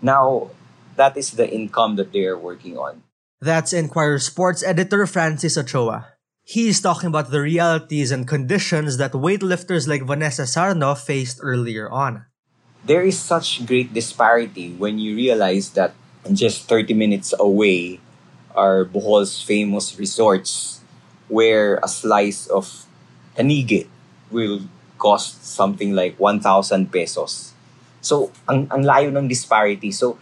Now, 0.00 0.52
that 0.96 1.16
is 1.16 1.32
the 1.32 1.48
income 1.48 1.96
that 1.96 2.12
they 2.12 2.24
are 2.24 2.38
working 2.38 2.76
on. 2.76 3.02
That's 3.40 3.72
Inquirer 3.72 4.18
Sports 4.18 4.62
editor 4.62 5.06
Francis 5.06 5.58
Ochoa. 5.58 6.16
He's 6.42 6.80
talking 6.80 7.08
about 7.08 7.30
the 7.30 7.40
realities 7.40 8.12
and 8.12 8.26
conditions 8.26 8.96
that 8.96 9.12
weightlifters 9.12 9.88
like 9.88 10.06
Vanessa 10.06 10.46
Sarno 10.46 10.94
faced 10.94 11.40
earlier 11.42 11.90
on 11.90 12.24
there 12.86 13.02
is 13.02 13.18
such 13.18 13.66
great 13.66 13.92
disparity 13.92 14.72
when 14.78 14.98
you 14.98 15.16
realize 15.16 15.70
that 15.74 15.92
just 16.32 16.68
30 16.68 16.94
minutes 16.94 17.34
away 17.38 18.00
are 18.54 18.84
Bohol's 18.84 19.42
famous 19.42 19.98
resorts 19.98 20.80
where 21.28 21.76
a 21.82 21.88
slice 21.88 22.46
of 22.46 22.86
tanigit 23.36 23.86
will 24.30 24.62
cost 24.98 25.44
something 25.44 25.92
like 25.94 26.18
1,000 26.18 26.90
pesos. 26.90 27.52
So, 28.00 28.30
ang, 28.48 28.70
ang 28.70 28.82
layo 28.86 29.10
ng 29.10 29.28
disparity. 29.28 29.90
So, 29.90 30.18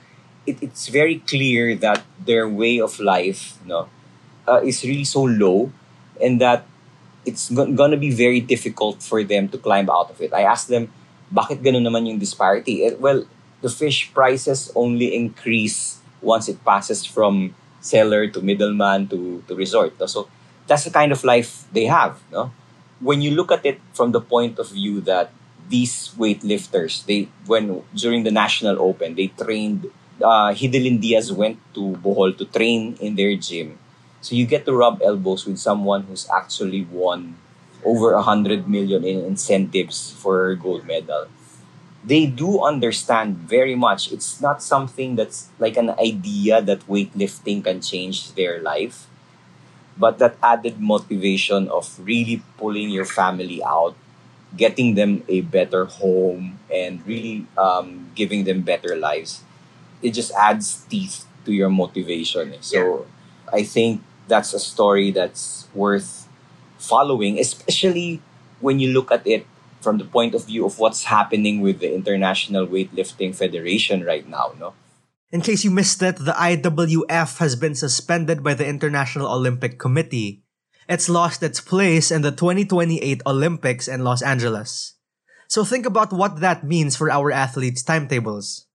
it, 0.47 0.57
it's 0.61 0.89
very 0.89 1.21
clear 1.21 1.77
that 1.77 2.03
their 2.19 2.49
way 2.49 2.81
of 2.81 2.99
life 2.99 3.61
no, 3.65 3.89
uh, 4.49 4.61
is 4.65 4.83
really 4.83 5.05
so 5.05 5.23
low 5.23 5.71
and 6.21 6.41
that 6.41 6.65
it's 7.25 7.51
go- 7.51 7.71
gonna 7.73 7.97
be 7.97 8.11
very 8.11 8.41
difficult 8.41 9.03
for 9.03 9.23
them 9.23 9.49
to 9.49 9.59
climb 9.59 9.89
out 9.89 10.11
of 10.11 10.21
it. 10.21 10.33
I 10.33 10.43
asked 10.43 10.69
them, 10.69 10.91
bakit 11.35 11.59
ganun 11.59 11.83
naman 11.83 12.07
yung 12.07 12.23
disparity? 12.23 12.87
It, 12.87 13.03
well, 13.03 13.27
the 13.61 13.69
fish 13.69 14.15
prices 14.15 14.71
only 14.79 15.11
increase 15.11 15.99
once 16.23 16.49
it 16.49 16.63
passes 16.63 17.03
from 17.05 17.55
seller 17.83 18.31
to 18.31 18.41
middleman 18.41 19.11
to, 19.11 19.43
to 19.49 19.53
resort. 19.55 19.99
So 20.09 20.29
that's 20.67 20.85
the 20.85 20.95
kind 20.95 21.11
of 21.11 21.25
life 21.25 21.67
they 21.75 21.85
have. 21.91 22.23
No? 22.31 22.53
When 23.01 23.21
you 23.21 23.33
look 23.33 23.51
at 23.51 23.67
it 23.67 23.81
from 23.93 24.13
the 24.13 24.21
point 24.21 24.59
of 24.59 24.71
view 24.71 25.01
that 25.03 25.33
these 25.69 26.15
weightlifters, 26.17 27.05
they 27.05 27.29
when 27.47 27.83
during 27.95 28.23
the 28.23 28.31
national 28.31 28.81
open, 28.81 29.15
they 29.15 29.29
trained. 29.29 29.91
Uh, 30.23 30.55
Hidilyn 30.55 31.01
Diaz 31.01 31.33
went 31.33 31.59
to 31.75 31.99
Bohol 31.99 32.39
to 32.39 32.45
train 32.47 32.97
in 33.01 33.17
their 33.17 33.35
gym. 33.35 33.79
So 34.21 34.37
you 34.37 34.47
get 34.47 34.65
to 34.65 34.73
rub 34.73 35.03
elbows 35.03 35.45
with 35.45 35.59
someone 35.59 36.05
who's 36.05 36.29
actually 36.31 36.87
won 36.87 37.37
over 37.85 38.13
a 38.13 38.23
hundred 38.23 38.69
million 38.69 39.05
in 39.05 39.25
incentives 39.25 40.13
for 40.19 40.55
gold 40.55 40.87
medal. 40.87 41.27
They 42.05 42.27
do 42.27 42.65
understand 42.65 43.39
very 43.39 43.75
much. 43.75 44.13
It's 44.13 44.41
not 44.41 44.63
something 44.63 45.17
that's 45.17 45.49
like 45.59 45.77
an 45.77 45.91
idea 45.99 46.63
that 46.63 46.87
weightlifting 46.89 47.65
can 47.65 47.81
change 47.81 48.33
their 48.35 48.61
life, 48.61 49.09
but 49.97 50.19
that 50.19 50.37
added 50.43 50.81
motivation 50.81 51.69
of 51.69 51.87
really 52.01 52.43
pulling 52.59 52.91
your 52.91 53.05
family 53.05 53.63
out, 53.63 53.95
getting 54.57 54.95
them 54.95 55.23
a 55.29 55.43
better 55.43 55.87
home, 55.87 56.59
and 56.73 57.07
really 57.07 57.47
um, 57.59 58.11
giving 58.15 58.45
them 58.45 58.63
better 58.63 58.97
lives. 58.97 59.43
It 60.03 60.13
just 60.13 60.33
adds 60.35 60.85
teeth 60.91 61.27
to 61.47 61.53
your 61.53 61.71
motivation. 61.71 62.55
So 62.61 63.07
I 63.53 63.65
think 63.65 64.03
that's 64.29 64.55
a 64.55 64.61
story 64.61 65.11
that's 65.13 65.69
worth 65.75 66.24
following, 66.89 67.39
especially 67.39 68.21
when 68.61 68.79
you 68.79 68.93
look 68.93 69.11
at 69.11 69.27
it 69.27 69.47
from 69.81 69.99
the 69.99 70.05
point 70.05 70.35
of 70.35 70.47
view 70.47 70.65
of 70.65 70.79
what's 70.79 71.05
happening 71.05 71.61
with 71.61 71.81
the 71.81 71.93
International 71.93 72.67
Weightlifting 72.67 73.35
Federation 73.35 74.05
right 74.05 74.27
now, 74.29 74.53
no? 74.59 74.73
In 75.31 75.41
case 75.41 75.65
you 75.65 75.71
missed 75.71 76.01
it, 76.03 76.17
the 76.17 76.33
IWF 76.33 77.39
has 77.39 77.57
been 77.57 77.75
suspended 77.75 78.43
by 78.43 78.55
the 78.55 78.67
International 78.67 79.27
Olympic 79.27 79.79
Committee. 79.79 80.45
It's 80.89 81.09
lost 81.09 81.43
its 81.43 81.61
place 81.61 82.11
in 82.11 82.23
the 82.23 82.31
2028 82.31 83.23
Olympics 83.27 83.89
in 83.89 84.05
Los 84.05 84.23
Angeles. 84.23 84.95
So 85.49 85.65
think 85.65 85.87
about 85.87 86.13
what 86.13 86.41
that 86.41 86.65
means 86.65 86.97
for 86.97 87.11
our 87.11 87.33
athletes' 87.33 87.83
timetables. 87.83 88.67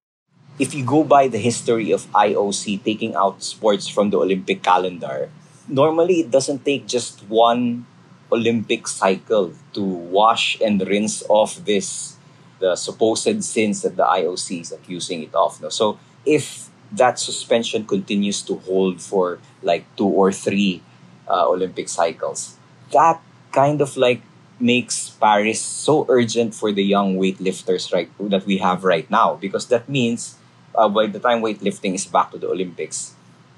if 0.60 0.76
you 0.76 0.84
go 0.84 1.08
by 1.08 1.32
the 1.32 1.40
history 1.40 1.92
of 1.92 2.06
IOC 2.12 2.84
taking 2.84 3.16
out 3.16 3.42
sports 3.42 3.88
from 3.88 4.12
the 4.12 4.20
Olympic 4.20 4.62
calendar, 4.62 5.32
normally 5.68 6.20
it 6.20 6.30
doesn't 6.30 6.66
take 6.68 6.86
just 6.86 7.24
one 7.32 7.88
Olympic 8.32 8.88
cycle 8.88 9.54
to 9.74 9.84
wash 9.84 10.60
and 10.62 10.82
rinse 10.88 11.24
off 11.30 11.56
this 11.66 12.16
the 12.60 12.76
supposed 12.76 13.44
sins 13.44 13.82
that 13.82 13.96
the 13.96 14.04
IOC 14.04 14.62
is 14.62 14.72
accusing 14.72 15.24
it 15.24 15.34
of. 15.34 15.62
No? 15.62 15.70
So 15.70 15.98
if 16.26 16.70
that 16.92 17.18
suspension 17.18 17.86
continues 17.86 18.42
to 18.44 18.56
hold 18.58 19.02
for 19.02 19.40
like 19.64 19.86
two 19.96 20.08
or 20.08 20.32
three 20.32 20.84
uh, 21.28 21.48
Olympic 21.48 21.88
cycles, 21.88 22.58
that 22.92 23.22
kind 23.52 23.82
of 23.82 23.96
like 23.96 24.22
makes 24.60 25.10
Paris 25.10 25.62
so 25.62 26.06
urgent 26.10 26.54
for 26.54 26.72
the 26.72 26.84
young 26.84 27.16
weightlifters 27.16 27.94
right 27.94 28.12
that 28.20 28.46
we 28.46 28.58
have 28.58 28.84
right 28.84 29.10
now 29.10 29.36
because 29.36 29.68
that 29.68 29.88
means 29.88 30.36
uh, 30.76 30.90
by 30.90 31.08
the 31.08 31.20
time 31.20 31.42
weightlifting 31.42 31.96
is 31.96 32.06
back 32.06 32.32
to 32.32 32.38
the 32.38 32.48
Olympics, 32.48 33.16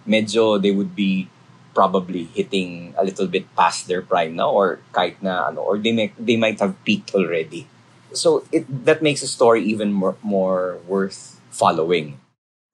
medyo 0.07 0.61
they 0.61 0.71
would 0.71 0.95
be 0.95 1.27
probably 1.73 2.25
hitting 2.35 2.93
a 2.97 3.03
little 3.03 3.27
bit 3.27 3.47
past 3.55 3.87
their 3.87 4.01
prime 4.01 4.35
now 4.35 4.51
or 4.51 4.79
kahit 4.93 5.21
na 5.21 5.47
ano 5.47 5.61
or 5.61 5.77
they 5.77 5.91
may, 5.91 6.11
they 6.19 6.37
might 6.37 6.59
have 6.59 6.75
peaked 6.83 7.15
already. 7.15 7.67
So 8.13 8.43
it 8.51 8.67
that 8.85 9.01
makes 9.01 9.21
a 9.23 9.27
story 9.27 9.63
even 9.63 9.93
more, 9.93 10.17
more 10.21 10.79
worth 10.87 11.39
following. 11.49 12.19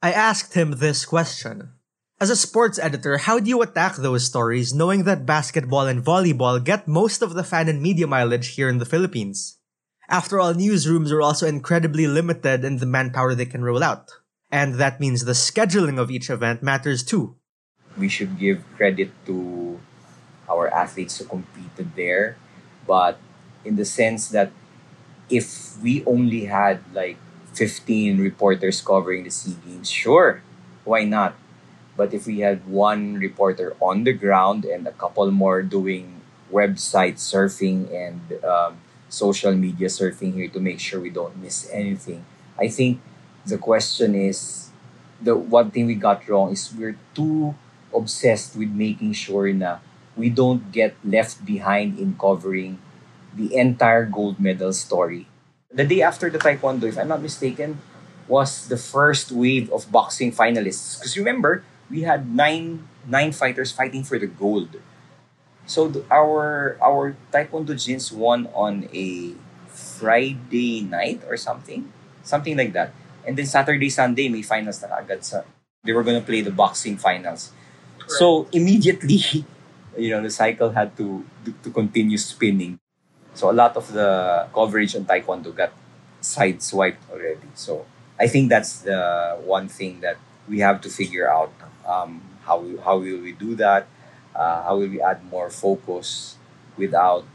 I 0.02 0.12
asked 0.12 0.54
him 0.54 0.78
this 0.78 1.06
question. 1.06 1.74
As 2.20 2.30
a 2.32 2.36
sports 2.36 2.80
editor, 2.80 3.18
how 3.18 3.38
do 3.38 3.50
you 3.50 3.62
attack 3.62 3.96
those 3.98 4.26
stories 4.26 4.74
knowing 4.74 5.04
that 5.06 5.26
basketball 5.26 5.86
and 5.86 6.04
volleyball 6.04 6.58
get 6.64 6.88
most 6.88 7.22
of 7.22 7.36
the 7.36 7.44
fan 7.44 7.70
and 7.70 7.82
media 7.82 8.08
mileage 8.08 8.58
here 8.58 8.70
in 8.70 8.80
the 8.80 8.90
Philippines? 8.90 9.58
After 10.10 10.40
all, 10.40 10.54
newsrooms 10.54 11.12
are 11.12 11.22
also 11.22 11.46
incredibly 11.46 12.08
limited 12.08 12.66
in 12.66 12.78
the 12.78 12.88
manpower 12.90 13.36
they 13.36 13.46
can 13.46 13.64
roll 13.64 13.84
out. 13.84 14.10
And 14.50 14.76
that 14.76 15.00
means 15.00 15.26
the 15.26 15.38
scheduling 15.38 16.00
of 16.00 16.10
each 16.10 16.30
event 16.30 16.64
matters 16.64 17.04
too. 17.04 17.37
We 17.98 18.10
should 18.10 18.38
give 18.38 18.64
credit 18.76 19.12
to 19.26 19.80
our 20.50 20.68
athletes 20.70 21.18
who 21.18 21.26
competed 21.26 21.96
there, 21.96 22.38
but 22.86 23.20
in 23.66 23.76
the 23.76 23.86
sense 23.86 24.30
that 24.30 24.52
if 25.30 25.78
we 25.82 26.06
only 26.06 26.46
had 26.46 26.80
like 26.94 27.18
15 27.54 28.20
reporters 28.20 28.82
covering 28.82 29.24
the 29.24 29.32
SEA 29.32 29.58
Games, 29.66 29.90
sure, 29.90 30.42
why 30.86 31.04
not? 31.04 31.36
But 31.98 32.14
if 32.14 32.28
we 32.28 32.40
had 32.40 32.68
one 32.68 33.16
reporter 33.16 33.76
on 33.82 34.04
the 34.04 34.14
ground 34.14 34.66
and 34.66 34.88
a 34.88 34.92
couple 34.92 35.30
more 35.32 35.62
doing 35.64 36.22
website 36.52 37.16
surfing 37.18 37.92
and 37.92 38.44
um, 38.46 38.78
social 39.10 39.54
media 39.54 39.88
surfing 39.88 40.36
here 40.36 40.48
to 40.50 40.60
make 40.60 40.80
sure 40.80 41.02
we 41.02 41.10
don't 41.10 41.36
miss 41.42 41.68
anything, 41.74 42.24
I 42.60 42.68
think 42.70 43.02
the 43.46 43.58
question 43.58 44.16
is 44.16 44.70
the 45.22 45.36
one 45.36 45.72
thing 45.72 45.88
we 45.88 45.96
got 45.96 46.28
wrong 46.30 46.52
is 46.52 46.74
we're 46.78 46.98
too 47.16 47.56
obsessed 47.96 48.56
with 48.56 48.70
making 48.72 49.14
sure 49.14 49.52
na 49.54 49.80
we 50.16 50.30
don't 50.30 50.72
get 50.72 50.96
left 51.06 51.46
behind 51.46 52.00
in 52.00 52.18
covering 52.18 52.80
the 53.34 53.56
entire 53.56 54.06
gold 54.06 54.40
medal 54.40 54.74
story. 54.74 55.28
The 55.72 55.86
day 55.86 56.02
after 56.02 56.30
the 56.30 56.40
Taekwondo, 56.40 56.84
if 56.90 56.98
I'm 56.98 57.08
not 57.10 57.22
mistaken, 57.22 57.80
was 58.28 58.68
the 58.68 58.78
first 58.78 59.32
wave 59.32 59.72
of 59.72 59.92
boxing 59.92 60.32
finalists. 60.32 60.98
Because 60.98 61.18
remember, 61.18 61.64
we 61.90 62.02
had 62.04 62.34
nine 62.34 62.88
nine 63.08 63.32
fighters 63.32 63.72
fighting 63.72 64.04
for 64.04 64.20
the 64.20 64.28
gold. 64.28 64.82
So 65.68 65.92
our 66.10 66.78
our 66.82 67.16
Taekwondo 67.32 67.76
Jins 67.76 68.12
won 68.12 68.48
on 68.56 68.88
a 68.96 69.36
Friday 69.68 70.82
night 70.82 71.22
or 71.28 71.36
something, 71.38 71.92
something 72.24 72.56
like 72.58 72.74
that. 72.74 72.94
And 73.28 73.36
then 73.38 73.46
Saturday, 73.46 73.90
Sunday, 73.92 74.32
may 74.32 74.42
finals 74.42 74.80
na 74.82 74.96
agad 74.96 75.24
sa. 75.28 75.44
They 75.84 75.92
were 75.92 76.04
gonna 76.04 76.24
play 76.24 76.42
the 76.42 76.56
boxing 76.56 76.96
finals. 76.96 77.52
So 78.08 78.48
immediately, 78.52 79.20
you 79.98 80.10
know, 80.12 80.22
the 80.22 80.30
cycle 80.30 80.72
had 80.72 80.96
to 80.98 81.26
to 81.64 81.70
continue 81.72 82.18
spinning. 82.18 82.80
So 83.34 83.52
a 83.52 83.56
lot 83.56 83.78
of 83.78 83.92
the 83.94 84.48
coverage 84.54 84.96
on 84.96 85.06
Taekwondo 85.06 85.56
got 85.56 85.72
sideswiped 86.22 87.04
already. 87.12 87.48
So 87.56 87.86
I 88.20 88.28
think 88.28 88.50
that's 88.50 88.82
the 88.82 89.38
one 89.46 89.68
thing 89.68 90.02
that 90.02 90.18
we 90.50 90.60
have 90.60 90.82
to 90.82 90.90
figure 90.90 91.30
out 91.30 91.54
um, 91.86 92.22
how 92.44 92.60
we, 92.60 92.78
how 92.78 92.98
will 92.98 93.22
we 93.22 93.34
do 93.34 93.56
that? 93.56 93.88
Uh, 94.36 94.64
how 94.64 94.78
will 94.78 94.90
we 94.90 95.02
add 95.02 95.24
more 95.26 95.50
focus 95.50 96.38
without 96.78 97.26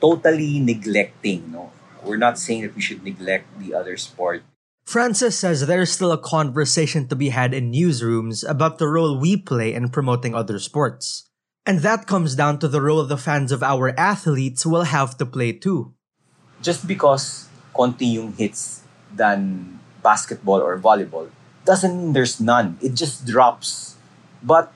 totally 0.00 0.60
neglecting? 0.60 1.52
No, 1.52 1.72
we're 2.04 2.16
not 2.20 2.38
saying 2.38 2.62
that 2.62 2.74
we 2.74 2.80
should 2.80 3.02
neglect 3.02 3.46
the 3.58 3.74
other 3.74 3.96
sport. 3.96 4.42
Francis 4.90 5.38
says 5.38 5.70
there's 5.70 5.94
still 5.94 6.10
a 6.10 6.18
conversation 6.18 7.06
to 7.06 7.14
be 7.14 7.30
had 7.30 7.54
in 7.54 7.70
newsrooms 7.70 8.42
about 8.42 8.82
the 8.82 8.90
role 8.90 9.14
we 9.14 9.38
play 9.38 9.72
in 9.72 9.86
promoting 9.86 10.34
other 10.34 10.58
sports. 10.58 11.30
And 11.62 11.86
that 11.86 12.10
comes 12.10 12.34
down 12.34 12.58
to 12.58 12.66
the 12.66 12.82
role 12.82 13.06
the 13.06 13.14
fans 13.14 13.54
of 13.54 13.62
our 13.62 13.94
athletes 13.94 14.66
will 14.66 14.90
have 14.90 15.14
to 15.22 15.26
play 15.30 15.54
too. 15.54 15.94
Just 16.58 16.90
because 16.90 17.46
konti 17.70 18.18
yung 18.18 18.34
hits 18.34 18.82
than 19.14 19.78
basketball 20.02 20.58
or 20.58 20.74
volleyball 20.74 21.30
doesn't 21.64 21.94
mean 21.94 22.10
there's 22.10 22.42
none. 22.42 22.74
It 22.82 22.98
just 22.98 23.22
drops. 23.22 23.94
But 24.42 24.74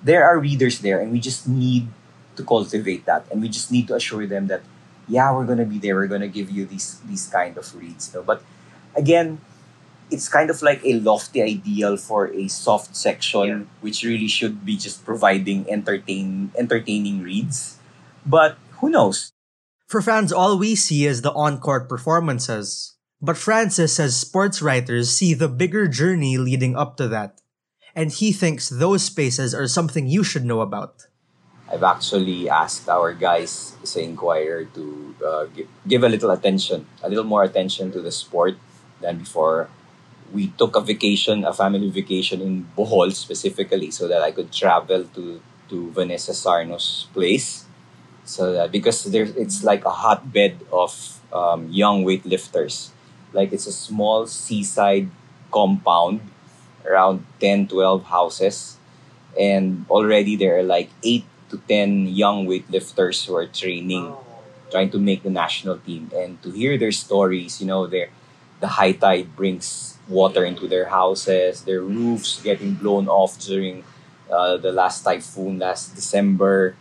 there 0.00 0.24
are 0.24 0.40
readers 0.40 0.80
there, 0.80 1.04
and 1.04 1.12
we 1.12 1.20
just 1.20 1.44
need 1.44 1.92
to 2.40 2.42
cultivate 2.48 3.04
that, 3.04 3.28
and 3.28 3.44
we 3.44 3.52
just 3.52 3.68
need 3.68 3.92
to 3.92 3.94
assure 4.00 4.24
them 4.24 4.48
that, 4.48 4.64
yeah, 5.04 5.28
we're 5.36 5.44
gonna 5.44 5.68
be 5.68 5.76
there. 5.76 6.00
We're 6.00 6.08
gonna 6.08 6.32
give 6.32 6.48
you 6.48 6.64
these 6.64 6.96
these 7.04 7.28
kind 7.28 7.60
of 7.60 7.68
reads. 7.76 8.08
But 8.24 8.40
again, 8.96 9.44
it's 10.10 10.28
kind 10.28 10.50
of 10.50 10.62
like 10.62 10.84
a 10.84 10.98
lofty 11.00 11.42
ideal 11.42 11.96
for 11.96 12.28
a 12.32 12.48
soft 12.48 12.96
section, 12.96 13.48
yeah. 13.48 13.64
which 13.80 14.02
really 14.02 14.28
should 14.28 14.64
be 14.64 14.76
just 14.76 15.04
providing 15.04 15.68
entertain 15.70 16.52
entertaining 16.58 17.22
reads. 17.22 17.78
But 18.26 18.58
who 18.80 18.90
knows? 18.90 19.32
For 19.86 20.02
fans, 20.02 20.32
all 20.32 20.58
we 20.58 20.76
see 20.76 21.06
is 21.06 21.22
the 21.22 21.32
on-court 21.32 21.88
performances. 21.88 22.94
But 23.20 23.36
Francis 23.36 23.96
says 23.96 24.16
sports 24.16 24.62
writers 24.62 25.10
see 25.10 25.34
the 25.34 25.48
bigger 25.48 25.88
journey 25.88 26.38
leading 26.38 26.74
up 26.74 26.96
to 26.96 27.08
that, 27.08 27.40
and 27.94 28.10
he 28.10 28.32
thinks 28.32 28.70
those 28.70 29.04
spaces 29.04 29.54
are 29.54 29.68
something 29.68 30.06
you 30.06 30.24
should 30.24 30.44
know 30.44 30.62
about. 30.62 31.10
I've 31.70 31.84
actually 31.84 32.48
asked 32.48 32.88
our 32.88 33.14
guys 33.14 33.78
sa 33.84 34.00
Inquirer 34.00 34.66
to 34.74 35.14
uh, 35.22 35.44
give, 35.54 35.68
give 35.86 36.02
a 36.02 36.08
little 36.08 36.30
attention, 36.30 36.86
a 37.02 37.08
little 37.08 37.28
more 37.28 37.44
attention 37.44 37.92
to 37.92 38.00
the 38.00 38.10
sport 38.10 38.58
than 39.00 39.18
before. 39.18 39.68
We 40.32 40.48
took 40.58 40.76
a 40.76 40.80
vacation, 40.80 41.44
a 41.44 41.52
family 41.52 41.90
vacation 41.90 42.40
in 42.40 42.68
Bohol 42.76 43.12
specifically, 43.12 43.90
so 43.90 44.06
that 44.08 44.22
I 44.22 44.30
could 44.30 44.52
travel 44.52 45.04
to 45.14 45.40
to 45.70 45.90
Vanessa 45.92 46.32
Sarno's 46.34 47.06
place. 47.12 47.64
So 48.24 48.52
that 48.52 48.70
because 48.72 49.04
there's 49.04 49.34
it's 49.36 49.64
like 49.64 49.84
a 49.84 49.90
hotbed 49.90 50.60
of 50.72 51.20
um, 51.32 51.68
young 51.70 52.04
weightlifters. 52.04 52.90
Like 53.32 53.52
it's 53.52 53.66
a 53.66 53.72
small 53.72 54.26
seaside 54.26 55.10
compound 55.52 56.20
around 56.86 57.26
10 57.40 57.68
12 57.68 58.04
houses. 58.04 58.76
And 59.38 59.86
already 59.90 60.36
there 60.36 60.58
are 60.58 60.62
like 60.62 60.90
8 61.02 61.24
to 61.50 61.58
10 61.68 62.06
young 62.08 62.46
weightlifters 62.46 63.26
who 63.26 63.36
are 63.36 63.46
training 63.46 64.14
trying 64.70 64.90
to 64.90 64.98
make 64.98 65.22
the 65.22 65.30
national 65.30 65.78
team. 65.78 66.10
And 66.14 66.40
to 66.42 66.50
hear 66.50 66.78
their 66.78 66.92
stories 66.92 67.60
you 67.60 67.66
know 67.66 67.86
their 67.86 68.10
the 68.60 68.68
high 68.68 68.92
tide 68.92 69.34
brings 69.36 69.98
water 70.08 70.44
into 70.44 70.66
their 70.68 70.86
houses 70.86 71.64
their 71.64 71.82
roofs 71.82 72.42
getting 72.42 72.74
blown 72.74 73.08
off 73.08 73.38
during 73.38 73.84
uh, 74.30 74.56
the 74.56 74.72
last 74.72 75.02
typhoon 75.02 75.58
last 75.58 75.94
december 75.94 76.76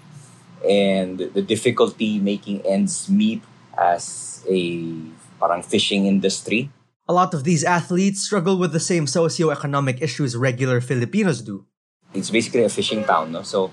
and 0.67 1.19
the 1.19 1.41
difficulty 1.41 2.19
making 2.19 2.61
ends 2.65 3.09
meet 3.09 3.41
as 3.77 4.43
a 4.49 4.91
parang 5.39 5.63
fishing 5.63 6.05
industry. 6.05 6.69
A 7.07 7.13
lot 7.13 7.33
of 7.33 7.43
these 7.43 7.63
athletes 7.63 8.21
struggle 8.21 8.57
with 8.57 8.71
the 8.71 8.79
same 8.79 9.07
socio-economic 9.07 10.01
issues 10.01 10.35
regular 10.35 10.81
Filipinos 10.81 11.41
do. 11.41 11.65
It's 12.13 12.29
basically 12.29 12.63
a 12.63 12.69
fishing 12.69 13.03
town, 13.03 13.31
no? 13.31 13.41
So 13.41 13.71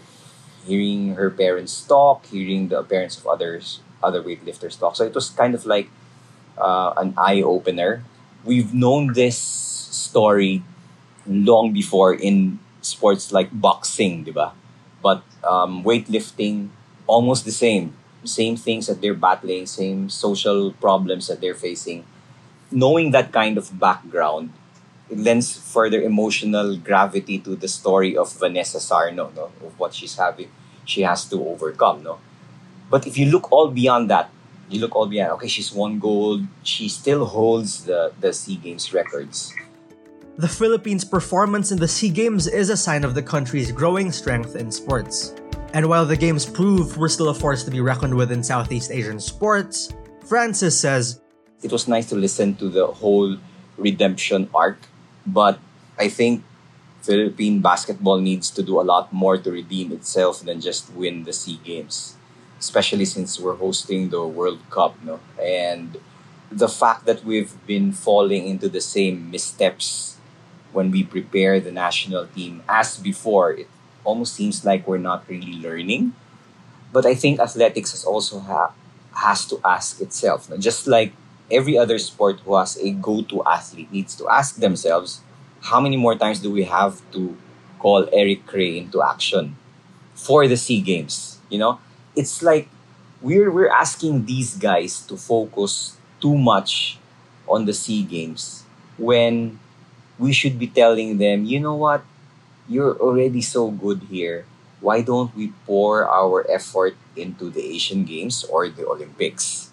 hearing 0.64 1.14
her 1.14 1.30
parents 1.30 1.82
talk, 1.82 2.26
hearing 2.26 2.68
the 2.68 2.82
parents 2.82 3.18
of 3.18 3.26
others, 3.26 3.80
other 4.02 4.22
weightlifters 4.22 4.78
talk. 4.78 4.96
So 4.96 5.04
it 5.04 5.14
was 5.14 5.30
kind 5.30 5.54
of 5.54 5.66
like 5.66 5.88
uh, 6.58 6.94
an 6.96 7.14
eye 7.16 7.42
opener. 7.42 8.02
We've 8.44 8.72
known 8.72 9.12
this 9.12 9.36
story 9.38 10.62
long 11.26 11.72
before 11.72 12.14
in 12.14 12.58
sports 12.80 13.32
like 13.32 13.48
boxing, 13.52 14.24
diba? 14.24 14.52
But 15.02 15.22
um, 15.44 15.84
weightlifting, 15.84 16.70
almost 17.06 17.44
the 17.44 17.52
same 17.52 17.94
same 18.24 18.56
things 18.56 18.86
that 18.88 19.00
they're 19.00 19.14
battling, 19.14 19.66
same 19.66 20.08
social 20.08 20.72
problems 20.72 21.28
that 21.28 21.40
they're 21.40 21.54
facing. 21.54 22.04
Knowing 22.72 23.12
that 23.12 23.32
kind 23.32 23.56
of 23.56 23.78
background, 23.78 24.52
it 25.08 25.18
lends 25.18 25.56
further 25.56 26.02
emotional 26.02 26.76
gravity 26.76 27.38
to 27.38 27.54
the 27.54 27.68
story 27.68 28.16
of 28.16 28.32
Vanessa 28.34 28.80
Sarno, 28.80 29.30
no? 29.36 29.50
of 29.64 29.78
what 29.78 29.94
she's 29.94 30.16
having, 30.16 30.50
she 30.84 31.02
has 31.02 31.24
to 31.26 31.46
overcome. 31.46 32.02
No? 32.02 32.18
But 32.90 33.06
if 33.06 33.16
you 33.16 33.26
look 33.30 33.50
all 33.52 33.70
beyond 33.70 34.10
that, 34.10 34.30
you 34.68 34.80
look 34.80 34.96
all 34.96 35.06
beyond, 35.06 35.32
okay, 35.32 35.48
she's 35.48 35.72
won 35.72 35.98
gold, 35.98 36.42
she 36.62 36.88
still 36.88 37.24
holds 37.24 37.84
the, 37.84 38.12
the 38.20 38.32
SEA 38.32 38.56
Games 38.56 38.92
records. 38.92 39.54
The 40.38 40.48
Philippines' 40.48 41.04
performance 41.04 41.72
in 41.72 41.78
the 41.78 41.88
SEA 41.88 42.10
Games 42.10 42.46
is 42.46 42.68
a 42.68 42.76
sign 42.76 43.04
of 43.04 43.14
the 43.14 43.22
country's 43.22 43.72
growing 43.72 44.12
strength 44.12 44.56
in 44.56 44.70
sports. 44.70 45.34
And 45.72 45.88
while 45.88 46.04
the 46.04 46.16
Games 46.16 46.44
prove 46.44 46.96
we're 46.96 47.08
still 47.08 47.28
a 47.28 47.34
force 47.34 47.64
to 47.64 47.70
be 47.70 47.80
reckoned 47.80 48.14
with 48.14 48.32
in 48.32 48.42
Southeast 48.42 48.90
Asian 48.90 49.20
sports, 49.20 49.94
Francis 50.26 50.78
says, 50.78 51.20
It 51.62 51.72
was 51.72 51.88
nice 51.88 52.08
to 52.10 52.16
listen 52.16 52.54
to 52.56 52.68
the 52.68 52.86
whole 52.86 53.36
redemption 53.78 54.50
arc, 54.54 54.78
but 55.26 55.58
I 55.98 56.08
think 56.08 56.44
Philippine 57.02 57.62
basketball 57.62 58.18
needs 58.18 58.50
to 58.50 58.62
do 58.62 58.80
a 58.80 58.82
lot 58.82 59.12
more 59.12 59.38
to 59.38 59.50
redeem 59.50 59.92
itself 59.92 60.40
than 60.40 60.60
just 60.60 60.92
win 60.92 61.22
the 61.22 61.32
SEA 61.32 61.60
Games, 61.62 62.15
especially 62.58 63.04
since 63.04 63.38
we're 63.38 63.56
hosting 63.56 64.10
the 64.10 64.26
World 64.26 64.60
Cup, 64.70 64.96
no? 65.02 65.20
And 65.40 65.98
the 66.50 66.68
fact 66.68 67.06
that 67.06 67.24
we've 67.24 67.54
been 67.66 67.92
falling 67.92 68.46
into 68.46 68.68
the 68.68 68.80
same 68.80 69.30
missteps 69.30 70.16
when 70.72 70.90
we 70.90 71.02
prepare 71.02 71.60
the 71.60 71.72
national 71.72 72.26
team 72.28 72.62
as 72.68 72.98
before, 72.98 73.52
it 73.52 73.68
almost 74.04 74.34
seems 74.34 74.64
like 74.64 74.86
we're 74.86 74.98
not 74.98 75.24
really 75.28 75.54
learning. 75.54 76.12
But 76.92 77.06
I 77.06 77.14
think 77.14 77.40
athletics 77.40 77.92
has 77.92 78.04
also 78.04 78.40
ha- 78.40 78.72
has 79.14 79.46
to 79.46 79.60
ask 79.64 80.00
itself, 80.00 80.48
no? 80.50 80.56
just 80.56 80.86
like 80.86 81.12
every 81.50 81.78
other 81.78 81.98
sport 81.98 82.40
who 82.40 82.56
has 82.56 82.76
a 82.78 82.90
go-to 82.90 83.42
athlete 83.44 83.90
needs 83.92 84.14
to 84.16 84.28
ask 84.28 84.56
themselves, 84.56 85.20
how 85.62 85.80
many 85.80 85.96
more 85.96 86.14
times 86.14 86.40
do 86.40 86.50
we 86.50 86.64
have 86.64 87.00
to 87.12 87.36
call 87.78 88.08
Eric 88.12 88.46
Cray 88.46 88.78
into 88.78 89.02
action 89.02 89.56
for 90.14 90.46
the 90.46 90.56
SEA 90.56 90.80
Games? 90.80 91.38
You 91.48 91.58
know, 91.58 91.80
it's 92.16 92.42
like 92.42 92.68
we're 93.20 93.50
we're 93.50 93.70
asking 93.72 94.26
these 94.26 94.56
guys 94.56 95.00
to 95.06 95.16
focus 95.16 95.96
too 96.20 96.36
much 96.36 96.98
on 97.48 97.64
the 97.64 97.72
SEA 97.74 98.02
Games 98.04 98.64
when 98.98 99.58
we 100.18 100.32
should 100.32 100.58
be 100.58 100.66
telling 100.68 101.18
them, 101.18 101.44
you 101.44 101.60
know 101.60 101.76
what, 101.76 102.04
you're 102.68 102.96
already 102.98 103.42
so 103.42 103.70
good 103.70 104.02
here. 104.10 104.46
Why 104.80 105.02
don't 105.02 105.34
we 105.36 105.52
pour 105.66 106.08
our 106.08 106.46
effort 106.50 106.96
into 107.16 107.50
the 107.50 107.62
Asian 107.64 108.04
Games 108.04 108.44
or 108.44 108.68
the 108.68 108.86
Olympics? 108.86 109.72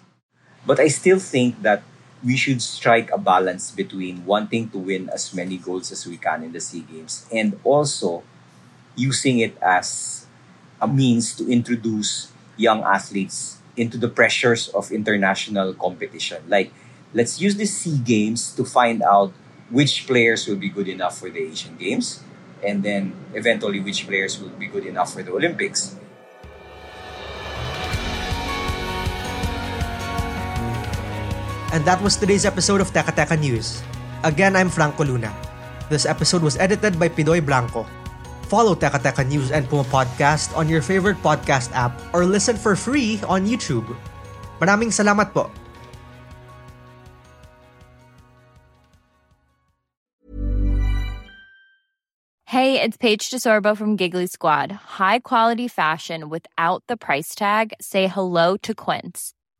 But 0.66 0.80
I 0.80 0.88
still 0.88 1.18
think 1.20 1.62
that 1.62 1.82
we 2.24 2.36
should 2.36 2.62
strike 2.62 3.10
a 3.12 3.18
balance 3.18 3.70
between 3.70 4.24
wanting 4.26 4.70
to 4.70 4.78
win 4.78 5.10
as 5.10 5.34
many 5.34 5.58
goals 5.58 5.92
as 5.92 6.06
we 6.06 6.16
can 6.16 6.42
in 6.42 6.52
the 6.52 6.60
SEA 6.60 6.80
Games 6.82 7.26
and 7.32 7.58
also 7.64 8.22
using 8.96 9.38
it 9.40 9.56
as 9.62 10.26
a 10.80 10.88
means 10.88 11.34
to 11.36 11.48
introduce 11.50 12.30
young 12.56 12.82
athletes 12.82 13.58
into 13.76 13.98
the 13.98 14.08
pressures 14.08 14.68
of 14.68 14.92
international 14.92 15.74
competition. 15.74 16.42
Like, 16.48 16.72
let's 17.12 17.40
use 17.40 17.56
the 17.56 17.66
SEA 17.66 17.98
Games 17.98 18.54
to 18.54 18.64
find 18.64 19.02
out 19.02 19.32
which 19.70 20.06
players 20.06 20.46
will 20.46 20.56
be 20.56 20.68
good 20.68 20.88
enough 20.88 21.18
for 21.18 21.30
the 21.30 21.40
Asian 21.40 21.76
Games 21.76 22.22
and 22.62 22.82
then 22.82 23.12
eventually 23.34 23.80
which 23.80 24.06
players 24.06 24.40
will 24.40 24.54
be 24.56 24.66
good 24.66 24.86
enough 24.86 25.12
for 25.12 25.22
the 25.22 25.32
Olympics. 25.32 25.96
And 31.74 31.82
that 31.84 31.98
was 32.00 32.14
today's 32.14 32.46
episode 32.46 32.80
of 32.80 32.94
Teka 32.94 33.10
Teka 33.10 33.34
News. 33.34 33.82
Again, 34.22 34.54
I'm 34.54 34.70
Franco 34.70 35.02
Luna. 35.02 35.34
This 35.90 36.06
episode 36.06 36.40
was 36.40 36.56
edited 36.56 37.02
by 37.02 37.10
Pidoy 37.10 37.44
Blanco. 37.44 37.82
Follow 38.54 38.78
Teka 38.78 39.02
Teka 39.02 39.26
News 39.26 39.50
and 39.50 39.66
Puma 39.66 39.82
Podcast 39.82 40.54
on 40.54 40.70
your 40.70 40.78
favorite 40.78 41.18
podcast 41.26 41.74
app 41.74 41.90
or 42.14 42.22
listen 42.22 42.54
for 42.54 42.78
free 42.78 43.18
on 43.26 43.50
YouTube. 43.50 43.82
Maraming 44.62 44.94
salamat 44.94 45.34
po. 45.34 45.50
Hey, 52.46 52.78
it's 52.78 52.94
Paige 52.94 53.34
DeSorbo 53.34 53.74
from 53.74 53.98
Giggly 53.98 54.30
Squad. 54.30 54.70
High 55.02 55.18
quality 55.18 55.66
fashion 55.66 56.30
without 56.30 56.86
the 56.86 56.94
price 56.94 57.34
tag. 57.34 57.74
Say 57.82 58.06
hello 58.06 58.54
to 58.62 58.70
Quince. 58.70 59.34